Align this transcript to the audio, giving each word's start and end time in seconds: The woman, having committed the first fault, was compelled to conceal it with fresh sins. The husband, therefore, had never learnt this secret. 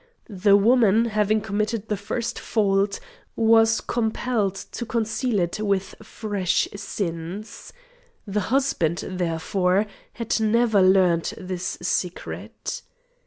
The 0.29 0.57
woman, 0.57 1.05
having 1.05 1.41
committed 1.41 1.87
the 1.87 1.95
first 1.95 2.39
fault, 2.39 2.99
was 3.35 3.79
compelled 3.81 4.55
to 4.55 4.83
conceal 4.83 5.37
it 5.39 5.59
with 5.59 5.93
fresh 6.01 6.67
sins. 6.75 7.71
The 8.25 8.39
husband, 8.49 9.03
therefore, 9.07 9.85
had 10.13 10.39
never 10.39 10.81
learnt 10.81 11.35
this 11.37 11.77
secret. 11.83 12.81